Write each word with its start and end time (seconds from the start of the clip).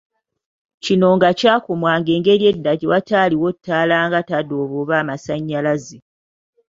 kino 0.83 1.07
nga 1.15 1.29
kyakumwanga 1.39 2.09
mu 2.11 2.13
Engeri 2.17 2.43
edda 2.51 2.73
gye 2.79 2.89
wataaliwo 2.91 3.47
ttaala 3.57 3.97
nga 4.07 4.19
tadooba 4.29 4.75
oba 4.81 4.95
amasannyalaze 5.01 5.97